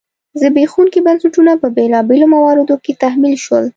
زبېښونکي 0.41 0.99
بنسټونه 1.05 1.51
په 1.61 1.67
بېلابېلو 1.77 2.25
مواردو 2.35 2.75
کې 2.83 2.93
تحمیل 3.03 3.37
شول. 3.45 3.65